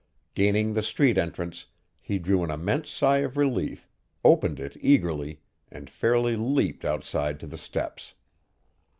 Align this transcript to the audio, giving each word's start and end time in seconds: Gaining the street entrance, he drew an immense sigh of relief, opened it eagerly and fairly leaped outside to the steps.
Gaining 0.33 0.73
the 0.73 0.81
street 0.81 1.15
entrance, 1.19 1.67
he 2.01 2.17
drew 2.17 2.43
an 2.43 2.49
immense 2.49 2.89
sigh 2.89 3.17
of 3.19 3.37
relief, 3.37 3.87
opened 4.25 4.59
it 4.59 4.75
eagerly 4.81 5.41
and 5.69 5.91
fairly 5.91 6.35
leaped 6.35 6.83
outside 6.83 7.39
to 7.39 7.45
the 7.45 7.55
steps. 7.55 8.15